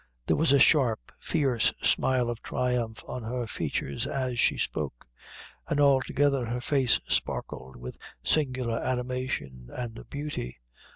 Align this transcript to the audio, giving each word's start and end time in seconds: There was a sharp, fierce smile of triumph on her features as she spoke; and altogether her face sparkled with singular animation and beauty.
There 0.25 0.35
was 0.35 0.51
a 0.51 0.57
sharp, 0.57 1.11
fierce 1.19 1.75
smile 1.79 2.31
of 2.31 2.41
triumph 2.41 3.03
on 3.07 3.21
her 3.21 3.45
features 3.45 4.07
as 4.07 4.39
she 4.39 4.57
spoke; 4.57 5.05
and 5.67 5.79
altogether 5.79 6.43
her 6.47 6.59
face 6.59 6.99
sparkled 7.07 7.75
with 7.75 7.99
singular 8.23 8.79
animation 8.79 9.69
and 9.71 10.09
beauty. 10.09 10.57